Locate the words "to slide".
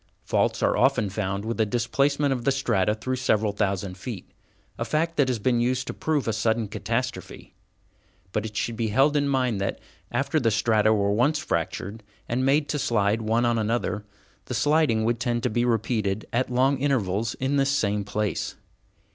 12.69-13.21